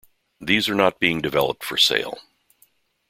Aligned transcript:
These 0.39 0.67
are 0.67 0.73
not 0.73 0.99
being 0.99 1.21
developed 1.21 1.63
for 1.63 1.77
sale. 1.77 2.17